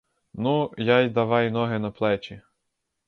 Ну, 0.33 0.73
я 0.77 0.99
й 0.99 1.09
давай 1.09 1.51
ноги 1.51 1.79
на 1.79 1.91
плечі! 1.91 2.41